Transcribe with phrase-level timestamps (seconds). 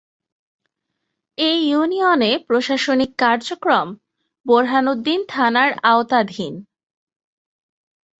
[1.37, 3.87] এ ইউনিয়নের প্রশাসনিক কার্যক্রম
[4.45, 6.53] বোরহানউদ্দিন থানার আওতাধীন।